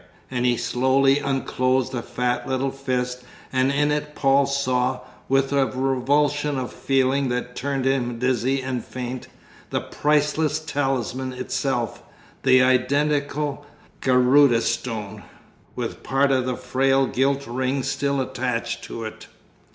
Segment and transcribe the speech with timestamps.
[0.31, 3.21] And he slowly unclosed a fat little fist,
[3.53, 8.83] and in it Paul saw, with a revulsion of feeling that turned him dizzy and
[8.83, 9.27] faint,
[9.69, 12.01] the priceless talisman itself,
[12.41, 13.63] the identical
[14.01, 15.21] Garudâ Stone,
[15.75, 19.27] with part of the frail gilt ring still attached to it.